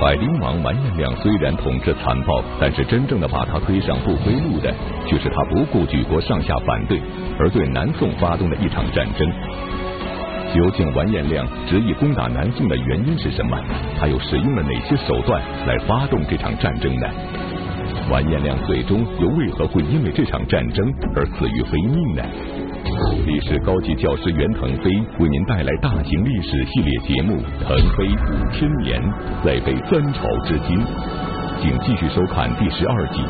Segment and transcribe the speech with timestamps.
[0.00, 4.74] 百灵王完颜亮虽然统治残暴，但是真正的把他推上不归路的，
[5.06, 6.98] 却是他不顾举国上下反对，
[7.38, 9.30] 而对南宋发动的一场战争。
[10.54, 13.58] 究竟完颜亮执意攻打南宋的原因是什么？
[14.00, 17.06] 他又使用了哪些手段来发动这场战争呢？
[18.10, 22.22] 完颜亮最终又为何会因为这场战争而死于非命呢？
[23.24, 29.00] 历史高级教师袁腾飞为您带来大型历史系列节目《腾飞五千年》，
[29.44, 30.76] 再被三朝至今，
[31.60, 33.20] 请继续收看第十二集《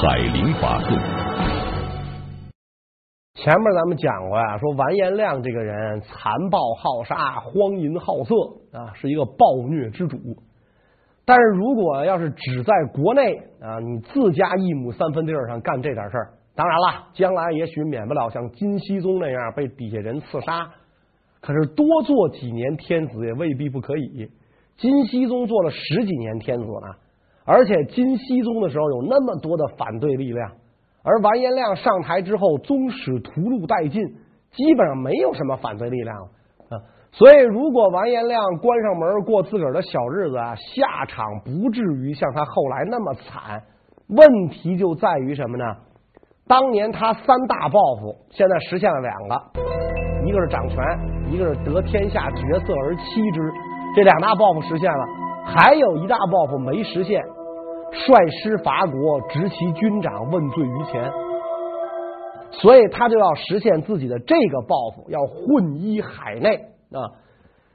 [0.00, 0.96] 海陵伐宋》。
[3.34, 8.34] 前面咱们讲过呀，说完颜亮这个人残暴好杀、荒淫好色
[8.78, 10.18] 啊，是一个暴虐之主。
[11.26, 16.32] 但是如果要是只在国内啊，你自家一亩三分地儿上干这点事儿。
[16.60, 20.68] 当然了，将来也许免不了像金熙宗那样被底下人刺杀，
[21.40, 24.28] 可是多做几年天子也未必不可以。
[24.76, 26.96] 金熙宗做了十几年天子呢，
[27.46, 30.52] 而且金熙宗的时候有那么多的反对力量，
[31.02, 34.02] 而完颜亮上台之后，宗室屠戮殆尽，
[34.52, 36.26] 基本上没有什么反对力量了
[36.68, 36.76] 啊。
[37.10, 43.62] 所以，如果完颜亮关上门过自个儿的小日子啊，下场不至于像他后来那么惨。
[44.08, 45.64] 问题就在于什么呢？
[46.50, 49.40] 当年他三大抱负，现在实现了两个，
[50.26, 50.84] 一个是掌权，
[51.30, 53.40] 一个是得天下绝色而妻之。
[53.94, 55.04] 这两大抱负实现了，
[55.46, 57.22] 还有一大抱负没实现，
[57.92, 61.08] 率师伐国，执其军长，问罪于前。
[62.50, 66.56] 所以他就要实现自己的这个抱负，要混一海内
[66.90, 67.14] 啊。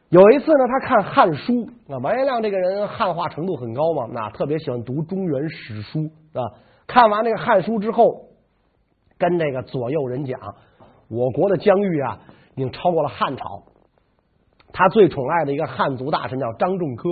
[0.09, 6.43] 有一次呢，他看汉书啊，王延亮这个人汉化程度很高嘛，那特别喜欢读中原史书啊。
[6.87, 8.25] 看完这个汉书之后。
[9.17, 10.39] 跟这个左右人讲，
[11.09, 12.19] 我国的疆域啊，
[12.55, 13.63] 已经超过了汉朝。
[14.73, 17.09] 他最宠爱的一个汉族大臣叫张仲科，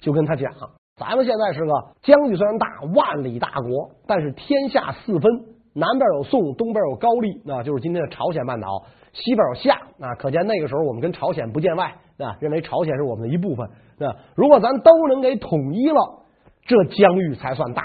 [0.00, 0.52] 就跟他讲：
[0.96, 5.32] 咱们现在是个疆域虽然大，万里大国，但是天下四分，
[5.72, 8.68] 南边有宋，东边有高丽，那就是今天的朝鲜半岛；
[9.14, 13.70] 西边有夏，那可见那个时候我们跟朝鲜不见外，啊，认为朝鲜是我们的一部分。
[13.98, 16.24] 那如果咱都能给统一了，
[16.66, 17.84] 这疆域才算大。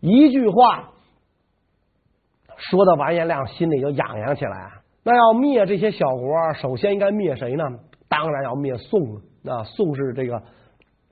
[0.00, 0.91] 一句话。
[2.56, 4.70] 说的完颜亮心里就痒痒起来。
[5.04, 7.64] 那要灭这些小国，首先应该灭谁呢？
[8.08, 9.20] 当然要灭宋了。
[9.42, 10.38] 那宋是这个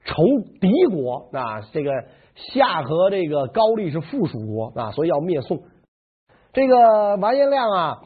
[0.04, 0.22] 仇
[0.60, 1.90] 敌国，啊，这个
[2.36, 5.58] 夏和这个高丽是附属国啊，所以要灭宋。
[6.52, 7.98] 这个完颜亮啊，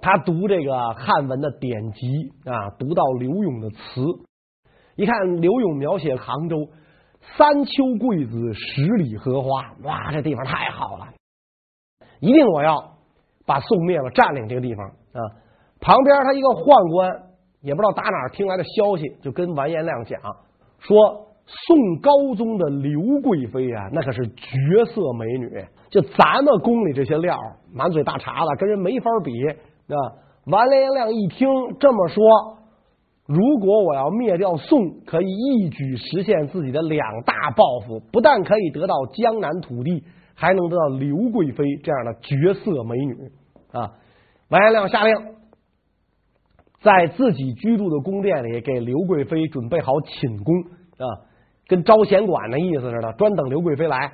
[0.00, 2.06] 他读这个汉文的典籍
[2.44, 4.02] 啊，读到柳永的词，
[4.94, 6.68] 一看柳永描写杭州
[7.36, 11.08] 三秋桂子，十里荷花，哇，这地方太好了。
[12.20, 12.92] 一定我要
[13.46, 15.20] 把宋灭了，占领这个地方啊！
[15.80, 17.22] 旁边他一个宦官
[17.62, 20.20] 也不知道打哪儿听来的消息，就跟完颜亮讲
[20.78, 20.96] 说：
[21.46, 25.48] 宋高宗的刘贵妃啊，那可是绝色美女，
[25.90, 27.36] 就咱们宫里这些料，
[27.72, 29.96] 满嘴大碴子，跟人没法比啊！
[30.46, 31.48] 完颜亮一听
[31.78, 32.22] 这么说，
[33.26, 40.04] 如果我要灭掉宋，可以一举实现自己的两大抱负，不但可以得到江南土地。
[40.40, 43.30] 还能得到刘贵妃这样的绝色美女
[43.72, 43.92] 啊！
[44.48, 45.14] 完颜亮下令，
[46.80, 50.54] 在自己居住的宫殿里给刘贵妃准备好寝宫
[50.96, 51.04] 啊，
[51.68, 54.12] 跟招贤馆的意思似的，专等刘贵妃来。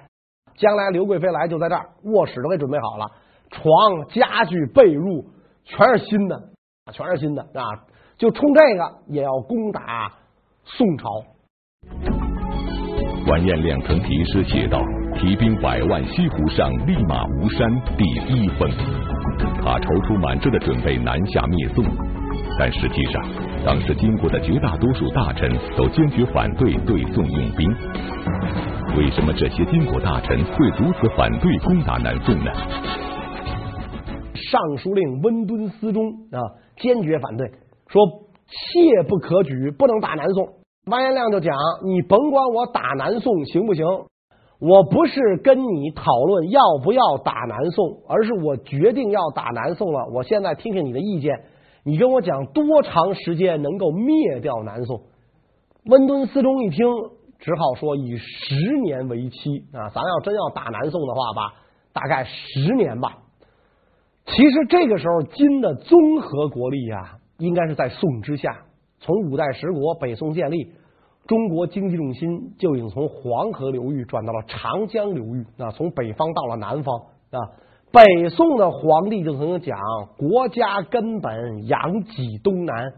[0.57, 3.07] 将来刘贵妃来就在这儿，卧室都给准备好了，
[3.51, 5.27] 床、家具、被褥
[5.65, 6.49] 全是新的，
[6.93, 7.87] 全是新的啊！
[8.17, 10.13] 就冲这个也要攻打
[10.65, 11.09] 宋朝。
[13.29, 14.81] 完颜亮曾题诗写道。
[15.19, 18.71] 提兵百万西湖上，立马吴山第一峰。
[19.63, 21.85] 他踌躇满志的准备南下灭宋，
[22.59, 23.23] 但实际上，
[23.65, 27.69] 当时金国的绝大多数大臣都坚决反对对宋用兵。
[28.97, 32.51] 为什么这些金国大臣会如此反对攻打南宋呢？
[34.35, 36.39] 尚书令温敦思忠啊，
[36.77, 37.49] 坚决反对，
[37.89, 38.03] 说
[38.47, 40.47] 切不可举，不能打南宋。
[40.91, 41.53] 完颜亮就讲
[41.85, 43.85] ：“你甭管我打南宋行不行？”
[44.59, 50.07] 我不是跟你讨论要不要打南宋，而是我决定要打南宋了。
[50.15, 51.45] 我现在听听你的意见，
[51.85, 55.03] 你跟我讲多长时间能够灭掉南宋？
[55.85, 56.87] 温敦思忠一听，
[57.39, 59.91] 只好说以十年为期啊！
[59.91, 61.55] 咱要真要打南宋的话吧，
[61.93, 63.19] 大概十年吧。
[64.25, 68.65] 其实这个时候，金的综合国力啊，应该是在宋之下。
[68.99, 70.73] 从五代十国，北宋建立。
[71.27, 76.97] 中国经济重心就已经从黄河流域转到了长江流域啊，从北方到了南方
[77.31, 77.39] 啊。
[77.93, 79.79] 北宋的皇帝就曾经讲，
[80.19, 82.93] 国家根本仰己东南，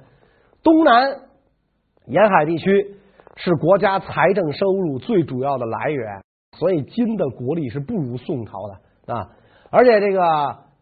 [0.63, 1.21] 东南
[2.07, 2.97] 沿海地区
[3.37, 6.23] 是国家财政收入最主要的来源，
[6.57, 8.53] 所以金的国力是不如宋朝
[9.07, 9.29] 的啊。
[9.71, 10.21] 而且这个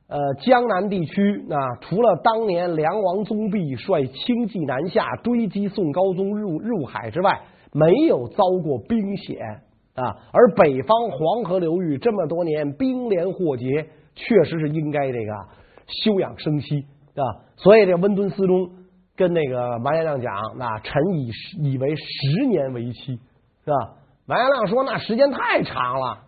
[0.09, 7.41] 呃江南地区啊，除了当年梁王宗弼率轻骑南下追击宋高宗入入海之外，
[7.73, 9.37] 没有遭过兵险
[9.95, 10.17] 啊。
[10.33, 15.33] 而北方黄河流域这么多年兵连祸结，确实是应该这个
[16.05, 16.87] 休养生息
[17.17, 17.43] 啊。
[17.57, 18.71] 所以这温敦思中
[19.17, 21.31] 跟那个完颜亮讲，那臣以
[21.73, 23.19] 以为十年为期，
[23.65, 23.95] 是吧？
[24.27, 26.19] 完颜亮说那时间太长了。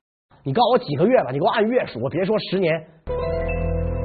[0.43, 2.73] 你告诉我几个月吧，你给我按月数，别说十年。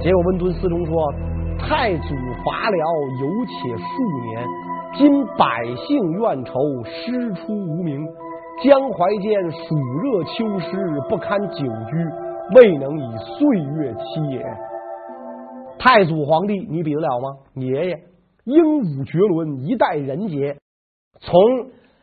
[0.03, 1.13] 结果温敦思中说
[1.57, 2.13] ：“太祖
[2.43, 2.85] 伐辽
[3.21, 3.83] 犹且数
[4.27, 4.45] 年，
[4.97, 8.05] 今百姓怨仇，师出无名。
[8.61, 10.77] 江淮间暑热秋湿，
[11.09, 11.95] 不堪久居，
[12.53, 14.43] 未能以岁月期也。”
[15.79, 17.37] 太祖皇帝，你比得了吗？
[17.53, 17.99] 你爷爷
[18.43, 20.57] 英武绝伦，一代人杰。
[21.21, 21.39] 从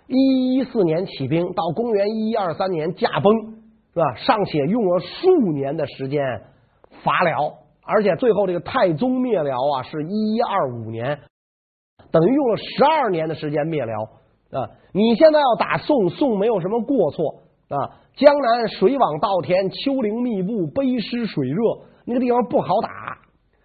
[0.06, 3.60] 一一四年起兵，到公元一一二三年驾崩。
[3.92, 4.14] 是吧？
[4.14, 6.22] 尚且用了数年的时间
[7.02, 7.59] 伐辽，
[7.92, 11.18] 而且最后这个太宗灭辽啊，是一一二五年，
[12.12, 14.02] 等于用了十二年的时间灭辽
[14.52, 14.70] 啊！
[14.92, 17.98] 你现在要打宋，宋没有什么过错啊。
[18.14, 21.62] 江南水网稻田，丘陵密布，背湿水热，
[22.04, 23.18] 那个地方不好打。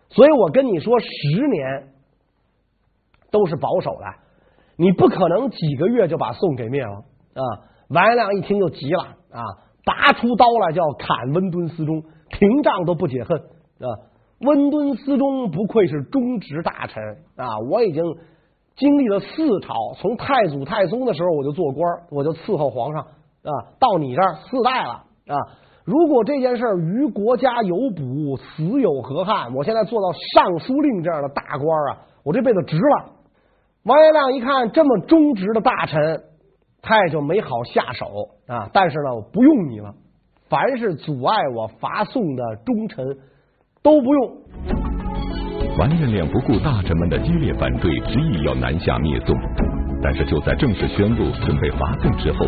[0.10, 1.94] 所以我跟你说，十年
[3.32, 4.06] 都是保守的，
[4.78, 7.42] 你不可能几个月就把宋给灭了啊！
[7.90, 9.42] 完颜亮一听就急了啊！
[9.86, 13.88] 拔出刀来就要砍温敦思忠，廷杖都不解恨啊！
[14.40, 17.02] 温敦思忠不愧是忠直大臣
[17.36, 17.60] 啊！
[17.70, 18.04] 我已经
[18.76, 25.36] 经历了四朝，从太祖太宗的时候我就做官，我就伺候皇上啊，到你这儿四代了啊！
[25.84, 29.54] 如果这件事于国家有补，死有何憾？
[29.56, 33.12] 我现在做到尚书令这样的大官啊，我这辈子值了。
[33.84, 36.24] 王延亮一看这么忠直的大臣。
[36.88, 38.06] 他也就没好下手
[38.46, 38.70] 啊！
[38.72, 39.96] 但是呢，我不用你了。
[40.50, 43.18] 凡是阻碍我伐宋的忠臣，
[43.86, 44.32] 都不用。
[45.78, 49.38] 完颜亮不顾大臣们的激烈反对，执意要南下灭宋。
[50.02, 52.40] 但是就在正式宣布准备伐宋之后，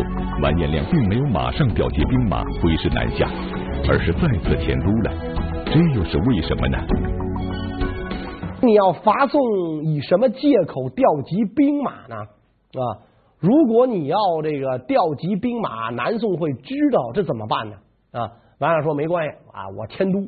[0.42, 3.28] 完颜亮并没有马上调集兵马挥师南下，
[3.88, 5.12] 而是再次迁都了。
[5.66, 6.78] 这又是为什么呢？
[8.60, 9.40] 你要伐宋，
[9.84, 12.16] 以什么借口调集兵马呢？
[12.16, 12.82] 啊？
[13.38, 17.76] 如果你要这个调集兵马，南宋会知道这怎么办呢？
[18.10, 20.18] 啊，完了说没关系啊，我迁都，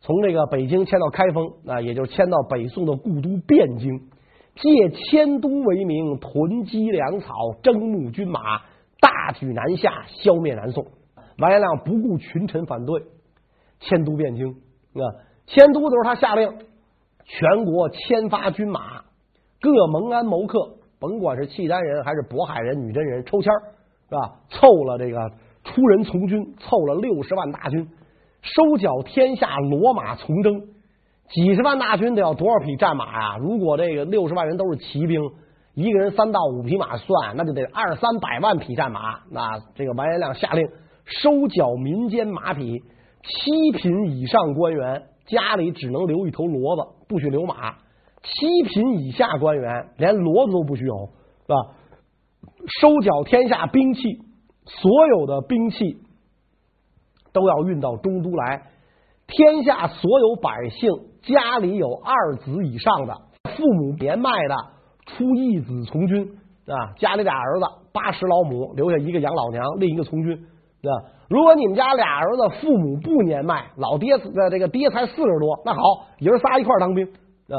[0.00, 4.08] 从这个北京迁到开封啊，也就是迁到北宋的故都汴京，
[4.54, 7.32] 借迁都为名囤积粮草，
[7.62, 8.40] 征募军马，
[9.00, 10.86] 大举南下，消灭南宋。
[11.38, 13.02] 完颜亮不顾群臣反对，
[13.80, 14.48] 迁都汴京
[15.02, 15.04] 啊，
[15.46, 16.50] 迁都的时候他下令
[17.24, 19.04] 全国签发军马，
[19.60, 20.76] 各蒙安谋克。
[20.98, 23.52] 甭管是契丹人还是渤海人、女真人，抽签
[24.08, 24.40] 是吧？
[24.48, 25.30] 凑了这个
[25.62, 27.86] 出人从军，凑了六十万大军，
[28.46, 30.62] 收缴天下骡马从征。
[31.28, 33.36] 几十万大军得要多少匹战马呀？
[33.38, 35.20] 如果这个六十万人都是骑兵，
[35.74, 39.20] 一个人三到五匹马算，那就得二三百万匹战马。
[39.32, 40.68] 那这个完颜亮下令
[41.04, 42.80] 收缴民间马匹，
[43.22, 47.74] 七品以上官员家里只能留一头骡子，不许留马。
[48.22, 51.10] 七品以下官员连骡子都不许有，
[51.46, 51.56] 是吧？
[52.80, 54.00] 收缴天下兵器，
[54.64, 55.98] 所有的兵器
[57.36, 58.62] 都要运到中都来。
[59.26, 60.90] 天下所有百姓
[61.20, 63.14] 家里有二子以上的，
[63.54, 64.56] 父母年迈的，
[65.06, 66.26] 出一子从军
[66.66, 66.94] 啊。
[66.96, 71.12] 家里俩儿子八十老母，留下一个养老娘，另一个从军，啊。
[71.28, 75.80] 如果你们家俩儿子父母不年迈，老爹的这个爹才四十多，那好，
[76.20, 77.58] 爷仨一块当兵啊。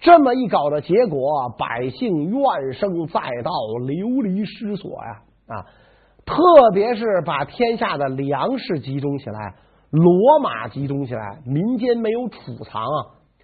[0.00, 3.50] 这么一搞的结果，百姓怨声载道，
[3.84, 5.56] 流离失所呀！
[5.56, 5.64] 啊，
[6.28, 9.54] 特别是把天下的粮食集中起来，
[9.90, 12.96] 骡马集中起来，民间没有储藏啊，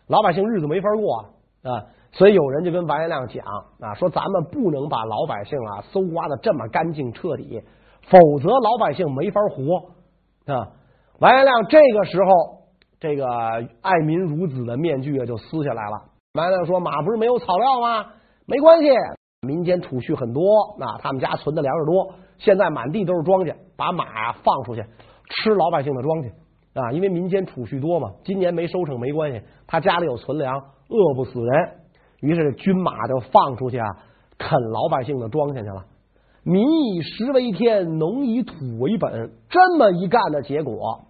[0.07, 1.17] 老百姓日子没法过
[1.65, 1.89] 啊。
[2.13, 3.45] 所以有人就跟完颜亮讲
[3.81, 7.63] 啊，说咱们不能把老百姓啊搜刮的这么干净彻底，
[8.03, 10.69] 否则老百姓没法活啊。
[11.19, 12.69] 完颜亮这个时候，
[13.01, 13.27] 这个
[13.81, 16.11] 爱民如子的面具啊就撕下来了。
[16.35, 18.07] 完了说马不是没有草料吗？
[18.47, 18.91] 没关系，
[19.41, 20.43] 民间储蓄很多，
[20.79, 26.31] 那他们家存的粮食多，现在满地都是庄稼，把马放出去吃老百姓的庄稼
[26.75, 30.57] 啊，因为民间储蓄多嘛，今年没收成没关系，他家里有存粮，
[30.89, 31.71] 饿不死人。
[32.21, 33.87] 于是军马就放出去啊，
[34.39, 35.85] 啃老百姓的庄稼去了。
[36.43, 41.05] 民以食为天，农以土为本，这么一干的结果，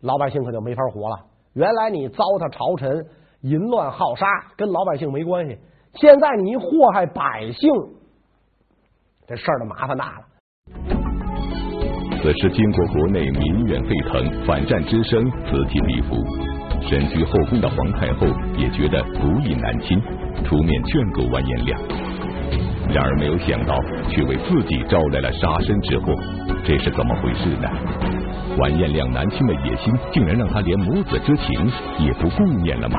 [0.00, 1.26] 老百姓可就没法活了。
[1.52, 3.06] 原来你糟蹋朝臣。
[3.44, 5.58] 淫乱好杀跟老百姓没关系，
[5.96, 7.70] 现在你祸害百姓，
[9.26, 10.24] 这事儿就麻烦大了。
[12.24, 16.16] 此时，经过国内民怨沸腾，反战之声此起彼伏，
[16.80, 20.00] 身居后宫的皇太后也觉得不易难亲，
[20.42, 21.78] 出面劝阻完颜亮。
[22.88, 23.74] 然而没有想到，
[24.08, 26.14] 却为自己招来了杀身之祸，
[26.64, 27.68] 这是怎么回事呢？
[28.56, 32.98] 完颜亮南侵的野心，竟然让他连母子之情也不顾念了吗？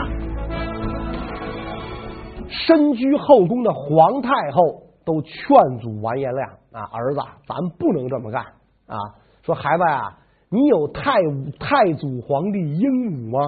[2.47, 4.61] 身居后宫的皇太后
[5.05, 5.33] 都劝
[5.79, 8.43] 阻完颜亮啊，儿子，咱不能这么干
[8.87, 8.97] 啊！
[9.43, 10.17] 说孩子啊，
[10.49, 13.39] 你有太武太祖皇帝英武吗？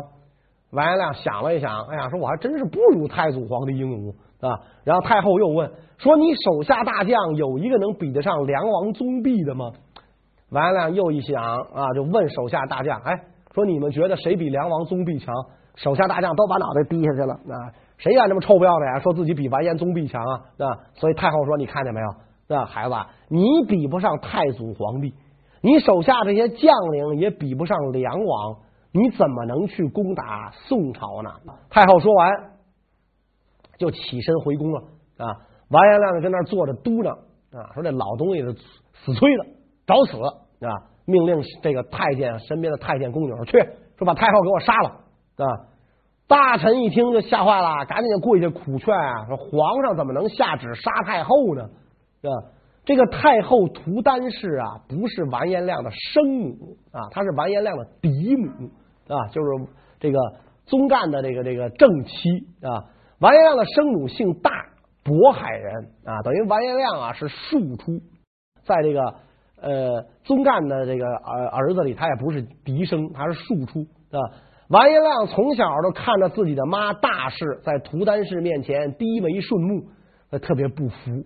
[0.71, 4.59] 完颜亮想了一想，哎呀，说我还真是不如太祖皇帝英武啊。
[4.83, 9.71] 然后太后又问说，你手下大将有一个能比得上梁王宗弼的吗？
[10.51, 13.13] 完颜亮又一想啊，就问手下大将：“哎，
[13.53, 15.33] 说你们觉得谁比梁王宗弼强？”
[15.75, 17.33] 手下大将都把脑袋低下去了。
[17.33, 20.41] 啊，谁敢这么臭不要脸，说自己比完颜宗弼强啊？
[20.59, 22.55] 啊，所以太后说：“你看见没有？
[22.55, 22.95] 啊，孩子，
[23.29, 25.13] 你比不上太祖皇帝，
[25.61, 28.57] 你手下这些将领也比不上梁王，
[28.91, 31.31] 你怎么能去攻打宋朝呢？”
[31.69, 32.31] 太后说完，
[33.77, 34.81] 就起身回宫了。
[35.17, 35.25] 啊，
[35.69, 37.09] 完颜亮就跟那坐着嘟囔
[37.51, 38.53] 啊，说这老东西是
[38.93, 39.45] 死催的。
[39.87, 40.17] 找死
[40.65, 40.83] 啊！
[41.05, 43.57] 命令这个太监身边的太监宫女去，
[43.97, 44.89] 说把太后给我杀了
[45.37, 45.45] 啊！
[46.27, 51.63] 大臣一听就吓坏了，赶紧就跪下苦劝啊，说皇上怎么能下旨杀太后呢？
[51.63, 52.29] 啊，
[52.85, 58.69] 这个太后涂丹氏啊，不是完颜亮的生母啊，她是完颜亮的嫡母
[59.07, 59.47] 啊，就是
[59.99, 60.19] 这个
[60.65, 62.11] 宗干的这个这个正妻
[62.61, 62.85] 啊。
[63.19, 64.51] 完颜亮的生母姓大，
[65.03, 68.01] 渤海人啊，等于完颜亮啊是庶出，
[68.65, 69.01] 在这个。
[69.59, 73.79] 呃，宗干的这个儿儿子里，他也不是嫡生，他是庶出
[74.11, 74.21] 啊。
[74.69, 79.85] 完颜亮从小都看着自己的妈大氏在涂丹氏面前低为顺目，
[80.29, 81.23] 他特别不服。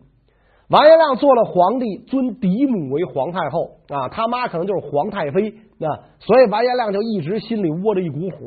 [0.70, 5.88] 完颜亮做了皇帝，尊嫡母为皇太后啊，他妈可能就是皇太妃啊，
[6.20, 8.38] 所以完颜亮就一直心里窝着一股火，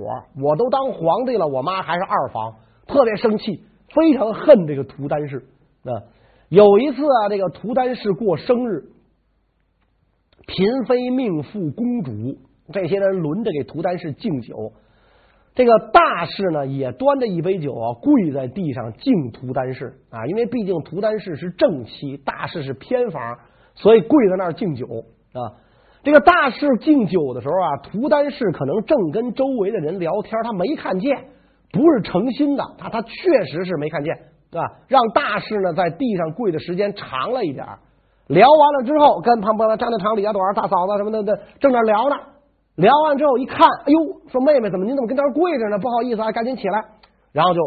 [0.41, 2.55] 我都当皇帝了，我妈还是二房，
[2.87, 3.63] 特别生气，
[3.95, 5.45] 非常恨这个涂丹氏
[5.85, 6.07] 啊。
[6.49, 8.85] 有一次啊，这个涂丹氏过生日。
[10.47, 12.39] 嫔妃、命妇、公主，
[12.73, 14.73] 这些人轮着给涂丹氏敬酒。
[15.55, 20.27] 这个大氏呢，也端着一杯酒啊，跪在地上敬涂丹氏啊。
[20.27, 23.39] 因为毕竟涂丹氏是正妻，大氏是偏房，
[23.75, 24.87] 所以跪在那儿敬酒
[25.33, 25.55] 啊。
[26.03, 31.17] 这个大氏敬酒的时候啊，涂丹氏可能正跟周围的人聊天，他没看见，
[31.73, 34.13] 不是诚心的，他他确实是没看见，
[34.51, 34.67] 对吧？
[34.89, 37.65] 让大氏呢在地上跪的时间长了一点。
[38.27, 42.17] 聊完了之后，跟旁边的张家长李家短大嫂子什么的的正那聊呢。
[42.77, 45.79] 聊完之后一看，哎呦，说妹妹怎么您怎么跟这儿跪着呢？
[45.79, 46.85] 不好意思啊，赶紧起来。
[47.33, 47.61] 然后就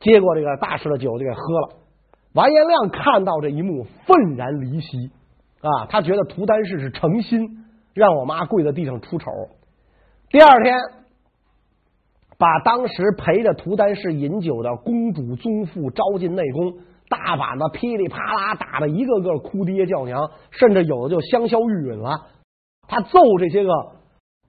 [0.00, 1.68] 接过这个大师的酒就给喝了。
[2.32, 5.10] 完颜亮看到这一幕，愤然离席
[5.60, 5.86] 啊！
[5.88, 7.64] 他觉得涂丹氏是诚心
[7.94, 9.26] 让我妈跪在地上出丑。
[10.30, 10.78] 第二天，
[12.38, 16.74] 把当时陪着涂丹氏饮酒的公主宗妇招进内宫。
[17.08, 22.26] 大板子噼里啪啦打的一个个哭爹叫娘，甚至有的就香消玉殒了。
[22.86, 23.70] 他揍这些个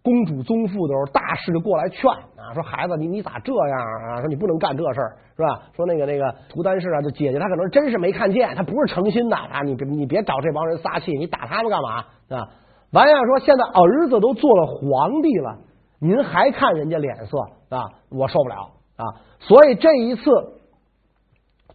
[0.03, 3.79] 公主宗父的时候，大氏就过来劝啊，说孩子你你咋这样
[4.09, 4.21] 啊？
[4.21, 5.61] 说你不能干这事儿是吧？
[5.75, 9.61] 说那个那个涂丹氏啊，就姐姐她可能真是没看见，她不是诚心的啊！
[9.63, 12.49] 你别你别找这帮人撒气，你打他们干嘛啊？
[12.91, 15.59] 完了说现在儿子都做了皇帝了，
[15.99, 17.37] 您还看人家脸色
[17.69, 17.91] 啊？
[18.09, 19.05] 我受不了啊！
[19.39, 20.23] 所以这一次。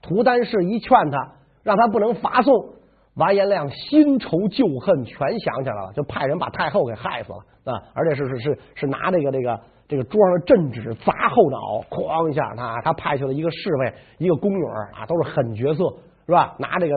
[0.03, 1.33] 涂丹氏一劝他，
[1.65, 2.76] 让他不能伐宋，
[3.17, 7.83] 完颜亮新仇旧恨全想起来了，就派人把太后给害死了啊！
[7.95, 9.59] 而且是是是是拿这个这个
[9.89, 11.59] 这个桌上的镇纸砸后脑，
[11.89, 14.63] 哐一下，他他派去了一个侍卫，一个宫女
[14.95, 15.85] 啊，都是狠角色，
[16.27, 16.55] 是吧？
[16.59, 16.95] 拿这个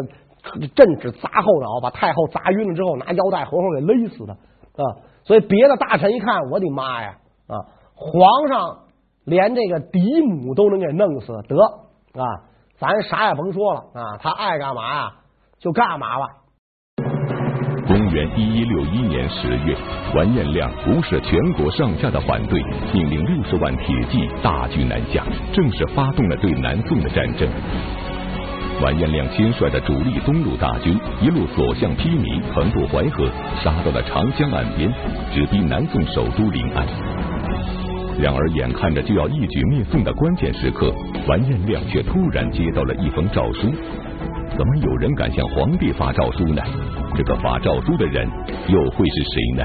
[0.76, 4.84] 镇纸砸后脑，把太后砸晕了之后，拿腰带活活给勒死的啊！
[5.24, 7.56] 所以别的大臣一看，我的妈呀啊！
[7.96, 8.80] 皇上
[9.24, 11.56] 连这个嫡母都能给弄死，得
[12.22, 12.26] 啊！
[12.78, 15.12] 咱啥也甭说了啊，他爱干嘛呀
[15.60, 16.26] 就干嘛吧。
[17.88, 19.76] 公元一一六一年十月，
[20.14, 22.62] 完颜亮无视全国上下的反对，
[22.94, 27.50] 命令六十万铁骑大举南下，正式发动了对南宋的战争。
[28.82, 33.28] 完颜亮亲率的主力东路大军一路所向披靡，横渡淮河，
[33.62, 34.90] 杀到了长江岸边，
[35.34, 36.86] 直逼南宋首都临安。
[38.20, 40.94] 然而，眼看着就要一举灭宋的关键时刻，
[41.28, 43.74] 完颜亮却突然接到了一封诏书。
[44.58, 46.62] 怎么有人敢向皇帝发诏书呢？
[47.16, 48.28] 这个发诏书的人
[48.68, 49.64] 又会是谁呢？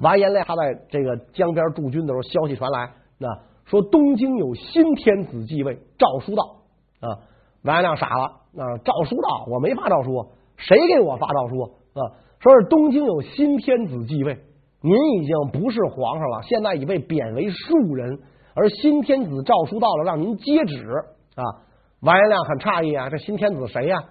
[0.00, 3.28] 完颜亮他在这个江边驻军的时候，消息传来，那
[3.64, 6.42] 说东京有新天子继位，诏书到
[7.00, 7.18] 啊。
[7.62, 11.62] 完颜亮傻了啊，诏书到，我没发诏书，谁给我发诏书
[11.94, 12.02] 啊？
[12.40, 14.38] 说是东京有新天子继位，
[14.82, 18.18] 您已经不是皇上了，现在已被贬为庶人，
[18.54, 20.84] 而新天子诏书到了，让您接旨
[21.36, 21.44] 啊。
[22.02, 24.02] 完颜亮很诧异啊，这新天子谁呀、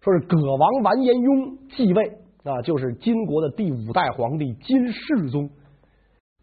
[0.00, 2.12] 说是葛王完颜雍继位
[2.44, 5.50] 啊，就是金国的第五代皇帝金世宗。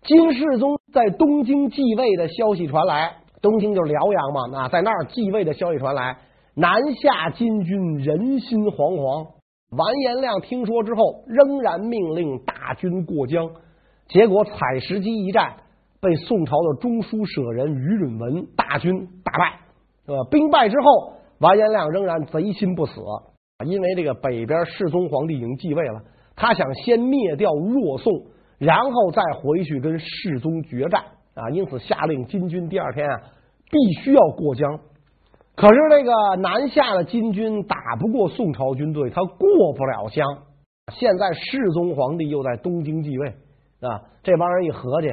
[0.02, 6.18] 金世宗在东京继位的消息传来，东京就是辽阳嘛，啊，在那儿继位的消息传来，
[6.56, 9.28] 南下金军人心惶惶。
[9.70, 13.50] 完颜亮听说之后，仍然命令大军过江，
[14.10, 15.56] 结果采石矶一战，
[16.02, 19.67] 被宋朝的中书舍人于允文大军打败。
[20.08, 23.02] 呃，兵败之后，完颜亮仍然贼心不死，
[23.66, 26.02] 因为这个北边世宗皇帝已经继位了，
[26.36, 28.14] 他想先灭掉弱宋，
[28.58, 31.04] 然后再回去跟世宗决战
[31.36, 33.22] 啊，因此下令金军第二天啊
[33.70, 34.80] 必须要过江。
[35.56, 40.26] 可是那个南下的金军打不过宋朝军队，他过不了江。
[40.94, 43.28] 现在世宗皇帝又在东京继位
[43.82, 45.10] 啊，这帮人一合计，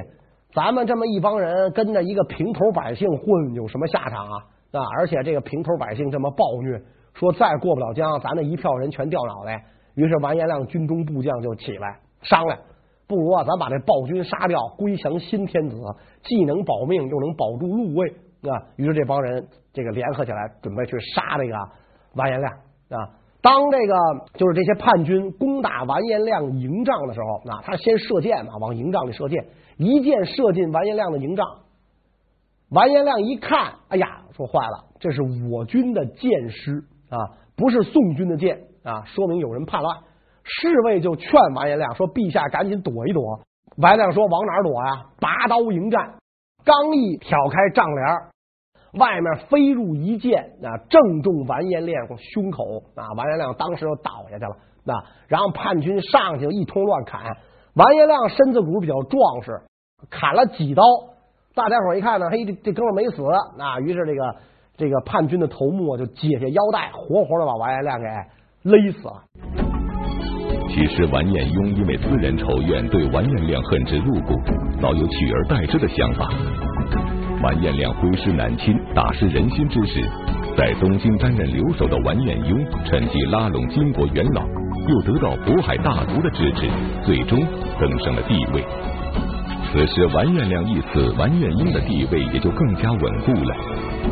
[0.54, 4.53] 咱们这么一帮人跟着一个平头百姓混，有什么下场啊？
[4.78, 4.82] 啊！
[4.98, 6.82] 而且这个平头百姓这么暴虐，
[7.14, 9.64] 说再过不了江，咱那一票人全掉脑袋。
[9.94, 12.58] 于是完颜亮军中部将就起来商量，
[13.06, 15.76] 不如啊，咱把这暴君杀掉，归降新天子，
[16.24, 18.08] 既能保命，又能保住禄位
[18.42, 18.66] 啊。
[18.76, 21.54] 于是这帮人这个联合起来，准备去杀这个
[22.16, 22.52] 完颜亮
[22.90, 23.10] 啊。
[23.40, 23.94] 当这个
[24.34, 31.46] 就是这些叛军攻打完颜亮营帐的时候，啊，他先射箭嘛，往营帐里射箭，一箭射进完颜亮的营帐。
[32.70, 34.13] 完颜亮一看，哎呀！
[34.36, 39.96] 说坏了，这是我军的箭师啊，不是宋军的箭啊，说明有人叛乱。
[40.42, 43.40] 侍卫就劝完颜亮说：“陛下赶紧躲一躲。”
[43.78, 46.18] 完颜亮说：“往哪躲呀？”拔刀迎战，
[46.64, 53.12] 刚一挑开帐帘，外面飞入一箭啊，正中完颜亮胸口啊！
[53.16, 54.56] 完颜亮当时就倒下去了。
[54.84, 54.92] 那
[55.28, 57.22] 然后叛军上去一通乱砍，
[57.74, 59.62] 完颜亮身子骨比较壮实，
[60.10, 60.82] 砍了几刀。
[61.54, 63.22] 大家伙一看呢，嘿，这这哥们没死
[63.60, 63.78] 啊！
[63.78, 64.36] 于是这个
[64.76, 68.06] 这个叛军的头目就解下腰带，活活的把完颜亮给
[68.68, 69.22] 勒死了。
[70.68, 74.34] 其实完颜雍因为私人仇怨，对完颜亮恨之入骨，
[74.82, 76.28] 早有取而代之的想法。
[77.40, 80.02] 完颜亮挥师南侵，大失人心之时，
[80.56, 84.42] 在东京担任留守的完颜雍趁机拉拢金国元老，
[84.88, 86.68] 又得到渤海大族的支持，
[87.04, 87.38] 最终
[87.78, 88.64] 登上了帝位。
[89.74, 93.56] 此时完颜亮一死，完颜雍的地位也就更加稳固了。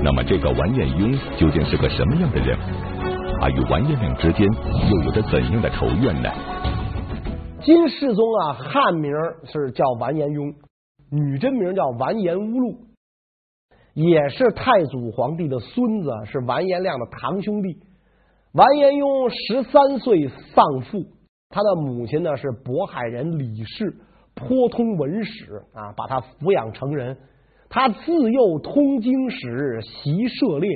[0.03, 2.59] 那么这个完颜雍究竟是个什么样的人？
[3.41, 4.45] 他与完颜亮之间
[4.91, 6.29] 又有着怎样的仇怨呢？
[7.61, 9.13] 金世宗啊，汉名
[9.45, 10.53] 是叫完颜雍，
[11.13, 12.79] 女真名叫完颜乌禄，
[13.95, 17.79] 也是太祖皇帝的孙子，是完颜亮的堂兄弟。
[18.53, 21.05] 完颜雍十三岁丧父，
[21.51, 23.95] 他的母亲呢是渤海人李氏。
[24.35, 27.17] 颇通文史啊，把他抚养成人。
[27.69, 30.71] 他自幼通经史，习射猎，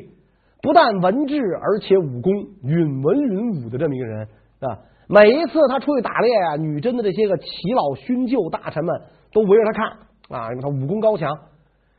[0.62, 4.28] 不但文治，而且武功允文允武的这么一个人
[4.60, 4.78] 啊。
[5.08, 9.86] 每一次他出去打猎啊，女真的这些个耆老勋旧大臣们都围着他看
[10.28, 11.36] 啊，因为他武功高强。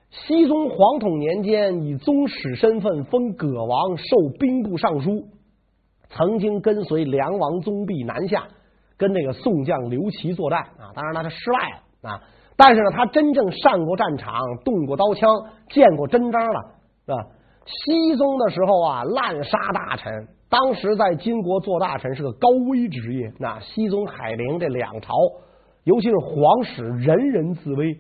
[0.09, 5.27] 熹宗皇统年间，以宗室身份封葛王，授兵部尚书，
[6.09, 8.47] 曾经跟随梁王宗弼南下。
[8.97, 12.21] 跟那个宋将刘琦作战啊，当然他失败了啊，
[12.55, 15.29] 但是呢，他真正上过战场，动过刀枪，
[15.69, 16.61] 见过真章了，
[17.05, 17.17] 是吧？
[17.65, 23.33] 熹宗的时候啊，滥杀大臣，当时在金国做大臣是个高危职业。
[23.39, 25.13] 那熹宗、海陵这两朝，
[25.83, 27.99] 尤其是皇室，人人自危，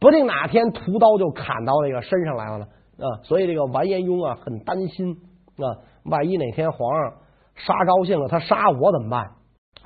[0.00, 2.66] 不定哪天屠刀就砍到那个身上来了呢
[2.98, 3.20] 啊。
[3.22, 5.14] 所以这个完颜雍啊，很担心
[5.58, 7.12] 啊，万一哪天皇上
[7.54, 9.30] 杀高兴了，他杀我怎么办？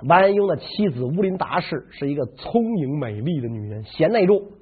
[0.02, 4.52] 完颜雍的妻子乌林达氏是一个聪颖美丽的女人，贤内助，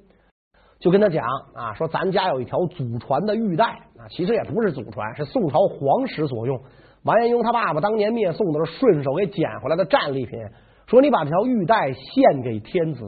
[0.79, 6.61] 就跟他讲啊，说咱家有一条祖传的玉带啊，其实也不是祖传，是宋朝皇室所用。
[7.03, 10.39] 完颜雍他爸爸当年灭宋的时候顺手给捡回来的战利品，
[10.87, 13.01] 说你把这条玉带献给天子，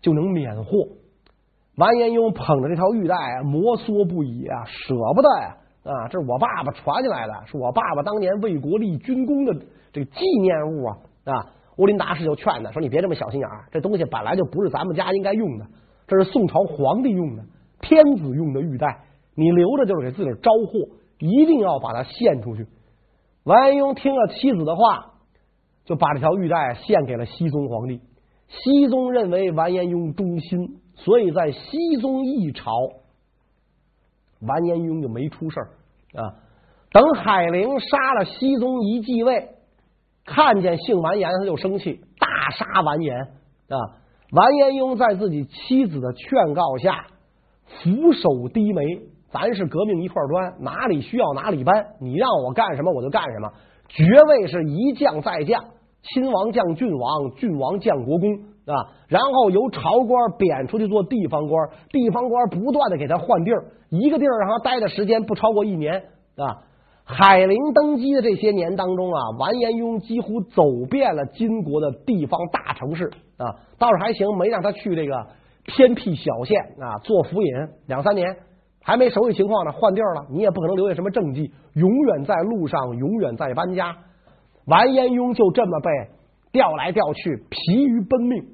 [0.00, 0.70] 就能免祸。
[1.76, 9.54] 完颜雍捧着这条玉带摩挲不已啊，舍不得呀啊，这是我爸爸传进来的，是我爸爸当年为国立军功的
[9.92, 11.52] 这个纪念物啊啊。
[11.76, 15.66] 乌林达氏就劝他说：“你别这么小心眼儿，这东西本来就不是咱们家应该用的，
[16.06, 17.44] 这是宋朝皇帝用的，
[17.80, 22.66] 天子用的玉带，你留着就是给自己招祸，一定要把它献出去。”
[23.44, 25.12] 完颜雍听了妻子的话，
[25.84, 28.00] 就把这条玉带献给了熹宗皇帝。
[28.48, 32.70] 熹宗认为完颜雍忠心，所以在熹宗一朝，
[34.40, 35.68] 完颜雍就没出事儿
[36.14, 36.34] 啊。
[36.90, 39.50] 等海陵杀了僖宗一继位，
[40.26, 43.78] 看见姓完颜，他就生气，大杀完颜啊！
[44.32, 47.06] 完颜雍在自己妻子的劝告下，
[47.64, 48.82] 俯首低眉。
[49.30, 53.52] 咱是革命一块砖，哪里需要哪里搬，你让我干什么我就干什么。
[53.88, 55.64] 爵位是一降再降，
[56.02, 58.34] 亲王降郡王，郡王降国公
[58.66, 58.74] 啊，
[59.08, 66.04] 然后由朝官贬出去做地方官，地方官不断的给他换地儿，一个地儿让他待的时间不超过一年
[66.36, 66.62] 啊。
[67.08, 73.46] 海陵登基的这些年当中啊，完颜雍几乎走遍了金国的地方大城市啊，
[73.78, 75.28] 倒是还行，没让他去这个
[75.64, 77.52] 偏僻小县啊做府尹
[77.86, 78.38] 两三年，
[78.82, 83.96] 还没熟悉情况呢，换地儿了，你也不可能留下什么政绩，永远在路上，永远在搬家。
[84.64, 85.90] 完颜雍就这么被
[86.50, 88.46] 调来调去，疲于奔命。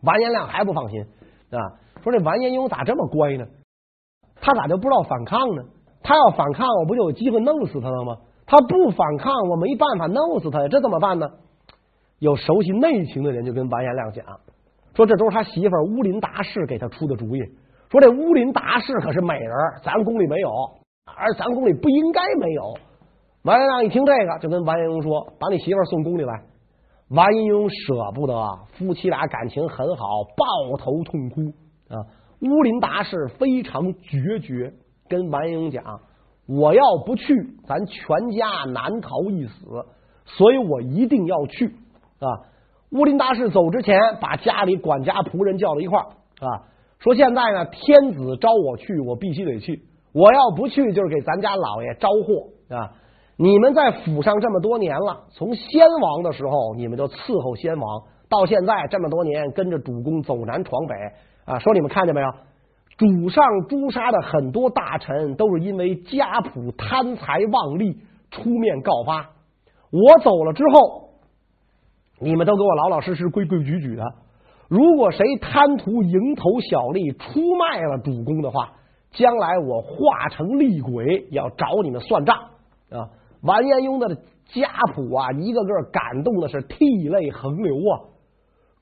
[0.00, 1.00] 完颜亮还不放心
[1.50, 1.58] 啊，
[2.04, 3.46] 说这完颜雍咋这么乖呢？
[4.36, 5.64] 他咋就不知道反抗呢？
[6.04, 8.18] 他要反抗，我不就有机会弄死他了吗？
[8.46, 11.26] 他不反抗，我没办法弄死他呀，这怎么办呢？
[12.18, 14.24] 有熟悉内情的人就跟完颜亮讲，
[14.94, 17.40] 说这都是他媳妇乌林达氏给他出的主意。
[17.90, 19.50] 说这乌林达氏可是美人，
[19.82, 20.50] 咱宫里没有，
[21.16, 22.74] 而咱宫里不应该没有。
[23.42, 26.42] 完颜亮一听这个，就跟完颜雍说：“把你媳妇送宫里来。”
[27.10, 28.34] 完颜雍舍不得，
[28.72, 31.40] 夫妻俩感情很好，抱头痛哭
[31.88, 32.04] 啊。
[32.40, 34.72] 乌林达氏非常决绝。
[35.08, 36.00] 跟完英讲，
[36.46, 37.24] 我要不去，
[37.66, 39.86] 咱全家难逃一死，
[40.24, 41.74] 所以我一定要去
[42.18, 42.52] 啊！
[42.92, 46.06] 乌林达氏走之前，把家里管家仆人叫到一块儿
[46.46, 46.62] 啊，
[46.98, 49.82] 说现在呢，天子召我去，我必须得去。
[50.12, 52.92] 我要不去，就是给咱家老爷招祸啊！
[53.36, 60.94] 你们在府上这么多年了，从先王的时候，你们就伺候先王，到现在这么多年，跟着主公走南闯北
[61.44, 61.58] 啊！
[61.58, 62.28] 说你们看见没有？
[62.96, 67.98] 主上诛杀的很多大臣都是因为家仆贪财妄利
[68.30, 69.30] 出面告发。
[69.90, 71.10] 我走了之后，
[72.20, 74.04] 你们都给我老老实实、规规矩矩的。
[74.68, 78.72] 如果谁贪图蝇头小利出卖了主公的话，
[79.10, 82.36] 将来我化成厉鬼要找你们算账
[82.90, 83.10] 啊！
[83.42, 84.14] 完颜雍的
[84.46, 88.13] 家仆啊，一个个感动的是涕泪横流啊。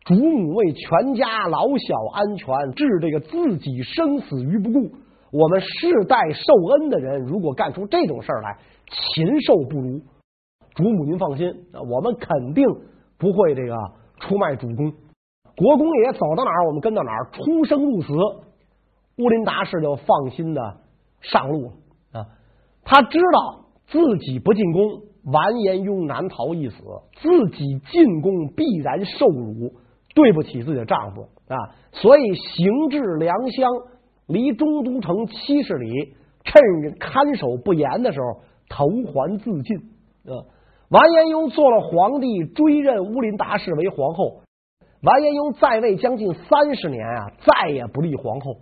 [0.05, 4.91] 主母为全家老小安全置这个自己生死于不顾，
[5.31, 10.01] 我们世代受恩的人，如果干出这种事儿来，禽兽不如。
[10.75, 11.53] 主母您放心，
[11.89, 12.67] 我们肯定
[13.17, 13.77] 不会这个
[14.19, 14.93] 出卖主公。
[15.55, 18.13] 国公爷走到哪儿，我们跟到哪儿，出生入死。
[19.19, 20.79] 乌林达氏就放心的
[21.21, 21.73] 上路了
[22.21, 22.27] 啊，
[22.83, 24.83] 他知道自己不进宫，
[25.31, 26.79] 完颜雍难逃一死；
[27.21, 29.75] 自己进宫，必然受辱。
[30.15, 31.57] 对不起自己的丈夫啊，
[31.93, 33.71] 所以行至良乡，
[34.27, 39.77] 离中都城七十里，趁看守不严的时候投环自尽。
[40.25, 40.45] 啊，
[40.91, 44.43] 完颜雍做了皇帝，追认乌林达氏为皇后。
[45.03, 48.59] 完颜雍在位将近三十年啊，再也不立皇后，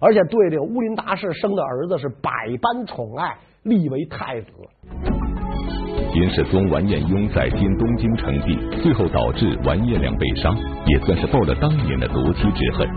[0.00, 4.50] 而且对这个乌林达氏生的儿子是百般宠爱，立为太子。
[6.16, 10.50] 秦世宗完颜雍在今东京称帝，最后导致完颜亮被杀，
[10.86, 12.88] 也算是报了当年的夺妻之恨。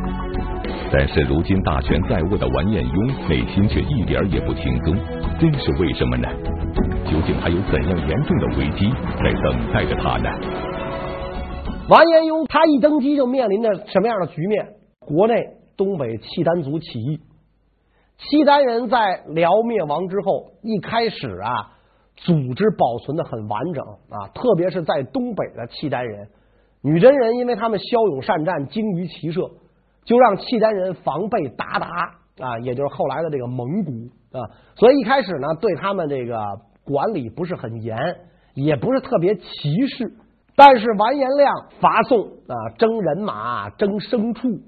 [0.90, 4.96] 但是如今大权在握的完颜雍内心却一点也不轻松，
[5.38, 6.30] 这是为什么呢？
[7.12, 10.30] 究竟还有怎样严重的危机在等待着他呢？
[11.90, 14.66] 完颜雍他一登基就面临着什么样的局面？
[15.02, 15.36] 国内
[15.76, 17.20] 东北契丹族起义，
[18.18, 21.76] 契丹人在辽灭亡之后，一开始啊。
[22.26, 26.28] 组织保存的很完整啊，特别是在东北的契丹人、
[26.82, 29.50] 女真人，因为他们骁勇善战、精于骑射，
[30.04, 33.92] 就让契丹人防备鞑靼啊，也就是后来的这个蒙古
[34.38, 34.52] 啊。
[34.76, 36.38] 所以一开始呢，对他们这个
[36.84, 37.98] 管理不是很严，
[38.54, 40.12] 也不是特别歧视。
[40.58, 44.62] 但是完颜亮伐宋啊，征人马、征牲畜，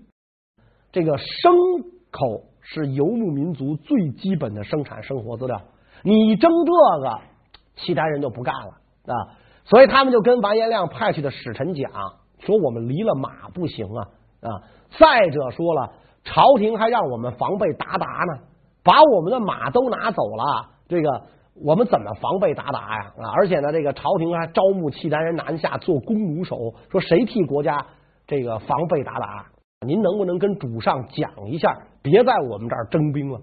[0.93, 5.61] 这个牲口是游牧民族最基本的生产生活资料，
[6.03, 7.30] 你征这个。
[7.75, 11.91] 契丹人就不干了啊，所以他们就跟完颜亮派去的使臣讲
[12.39, 14.07] 说：“我们离了马不行啊
[14.41, 14.49] 啊！
[14.99, 18.43] 再者说了，朝廷还让我们防备鞑靼呢，
[18.83, 21.23] 把我们的马都拿走了，这个
[21.63, 23.13] 我们怎么防备鞑靼呀？
[23.17, 23.29] 啊！
[23.35, 27.85] 而且呢，这个朝廷还招募契丹人南下做弓弩手，说谁替国家
[28.25, 29.45] 这个防备鞑靼？
[29.85, 33.39] 您能不能跟主上讲一下，别在我们这儿征兵了，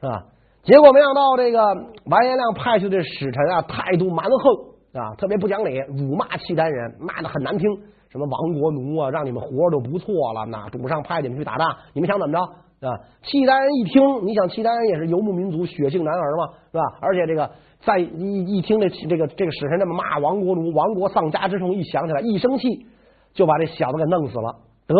[0.00, 0.24] 是吧？”
[0.62, 1.58] 结果没想到，这个
[2.04, 7.68] 完颜亮派去的使臣啊，态度蛮横啊，特别不讲理，辱骂契丹人，骂的很难听，
[8.10, 12.88] 什么亡国奴啊，让你们活着都不错了，那主上派你们去打仗，你们想怎么着？
[12.88, 12.94] 啊。
[13.22, 16.82] 契丹人一听，你想契丹人也是游牧民族，血性男儿嘛，是吧？
[17.00, 22.86] 而且这个在一一听这这个这个使臣这么骂亡国奴，亡国丧家之痛一想起来，一生气
[23.34, 24.54] 就把这小子给弄死了。
[24.86, 24.94] 得，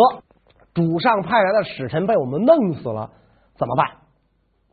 [0.73, 3.11] 主上派来的使臣被我们弄死了，
[3.55, 4.02] 怎么办？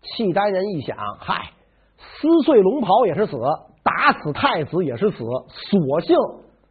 [0.03, 1.51] 契丹人一想，嗨，
[1.99, 3.37] 撕碎龙袍也是死，
[3.83, 6.17] 打死太子也是死，索性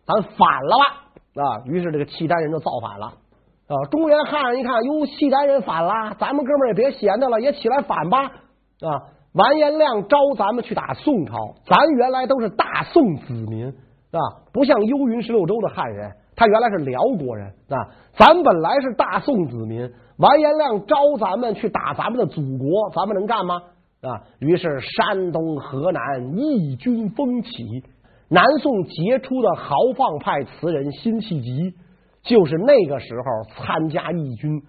[0.06, 1.06] 咱反了吧。
[1.36, 3.74] 啊，于是这个契丹人就造反了啊！
[3.92, 8.24] 中原汉人一看，哟，契丹人反了，咱们哥们儿也别闲着了，也起来反吧！
[8.26, 8.90] 啊，
[9.34, 14.20] 完颜亮招咱们去打宋朝，咱原来都是大宋子民啊，
[14.52, 23.62] 不像幽云十六州的汉人，他原来是辽国人啊，咱本来是大宋子民，完颜亮招咱们去打咱们的祖国，咱们能干吗？
[24.02, 27.84] 啊，于是山东、河南义军蜂起。
[28.30, 31.74] 南宋杰出的豪放派词人辛弃疾，
[32.22, 34.62] 就是那个时候参加义军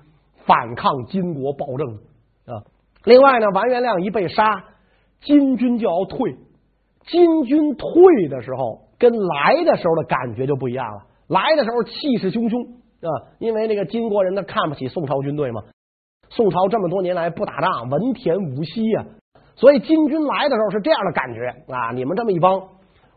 [0.47, 1.95] 反抗金国暴政
[2.47, 2.67] 啊。
[3.05, 4.65] 另外呢，完颜亮一被杀，
[5.21, 6.35] 金军就要退。
[7.07, 11.03] 金军退的时候，跟来的时候的感觉就不一样了。
[11.31, 12.67] 来的时候气势汹汹
[13.09, 15.63] 啊，因为那个金国人呢看不起宋朝军队嘛。
[16.29, 19.07] 宋朝这么多年来不打仗，文田武息呀，
[19.57, 21.93] 所以金军来的时候是这样的感觉啊。
[21.95, 22.61] 你们这么一帮。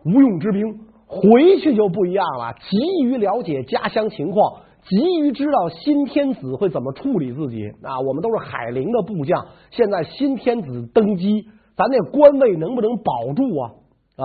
[0.06, 8.02] 无用之兵回去就不一样了，急于了解家乡情况，急于知道新天子会怎么处理自己啊！
[8.02, 11.47] 我们都是海陵的部将，现在新天子登基，
[11.78, 13.71] 咱那官位能不能保住啊？
[14.17, 14.23] 啊！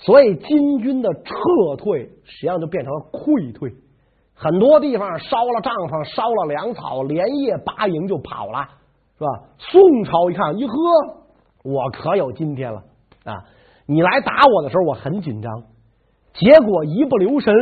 [0.00, 3.72] 所以金军的撤退实际上就变成了溃退，
[4.34, 8.66] 很多地方烧了帐篷，烧了粮草，连夜拔营就跑了，
[9.18, 9.28] 是吧？
[9.58, 10.74] 宋朝一看，一呵，
[11.64, 12.82] 我可有今天了
[13.24, 13.44] 啊！
[13.86, 15.64] 你来打我的时候，我很紧张，
[16.32, 17.52] 结果一不留神，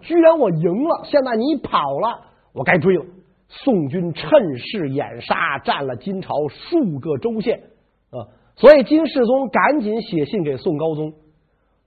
[0.00, 1.00] 居然我赢了。
[1.04, 2.20] 现在你跑了，
[2.52, 3.04] 我该追了。
[3.48, 7.58] 宋军趁势掩杀，占了金朝数个州县
[8.10, 8.28] 啊！
[8.54, 11.12] 所以金世宗赶紧写信给宋高宗，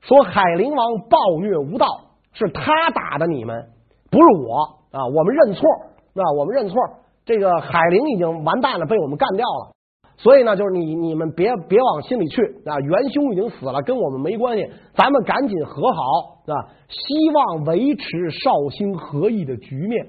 [0.01, 1.85] 说海陵王暴虐无道，
[2.33, 3.69] 是他打的你们，
[4.09, 4.55] 不是我
[4.91, 5.05] 啊！
[5.15, 5.67] 我们认错
[6.15, 6.23] 啊！
[6.37, 6.75] 我们认错，
[7.23, 9.71] 这个海陵已经完蛋了，被我们干掉了。
[10.17, 12.79] 所以呢，就是你你们别别往心里去啊！
[12.79, 16.69] 元凶已经死了，跟我们没关系，咱们赶紧和好啊！
[16.89, 20.05] 希望维持绍兴和议的局面。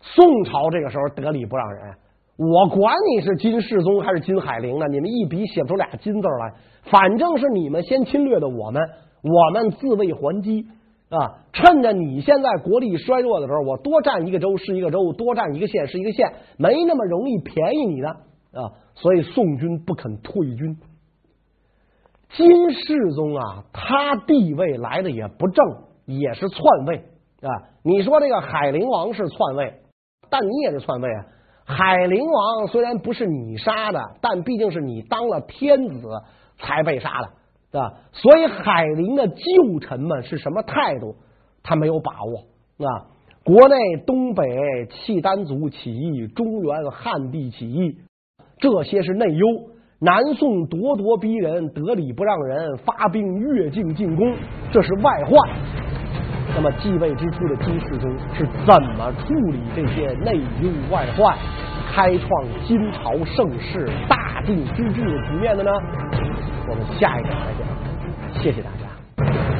[0.00, 1.94] 宋朝这个时候得理不让人，
[2.36, 4.86] 我管你是金世宗还是金海陵呢？
[4.88, 8.82] 你们一笔写不出俩金字来，反正是你们先侵略的我们，
[9.22, 10.66] 我们自卫还击
[11.08, 11.44] 啊！
[11.52, 18.72] 趁着你现在国力衰弱的时候，我多占一个州是一个州，多占一个县是一个县，没那么容易便宜你的啊！
[18.94, 20.76] 所以宋军不肯退军。
[22.34, 25.64] 金世宗啊，他地位来的也不正，
[26.06, 26.96] 也是篡位
[27.42, 27.68] 啊。
[27.84, 29.74] 你说这个海陵王是篡位，
[30.30, 31.26] 但你也是篡位啊。
[31.64, 36.08] 海陵王虽然不是你杀的，但毕竟是你当了天子
[36.62, 37.28] 才被杀的，
[37.70, 37.92] 对吧？
[38.12, 41.16] 所以海陵的旧臣们是什么态度，
[41.62, 43.12] 他没有把握啊。
[43.44, 47.98] 国内东北契丹族起义，中原汉地起义。
[48.58, 49.46] 这些是内忧，
[49.98, 54.32] 南宋咄咄逼人，得理不让人，发兵越境进攻，
[54.70, 55.32] 这是外患。
[56.54, 61.36] 那么继位之初的金世宗是怎么处理这些内忧外患，
[61.92, 62.28] 开创
[62.64, 65.70] 金朝盛世大定之治的局面的呢？
[66.72, 69.51] 我们下一个再见，谢谢大家。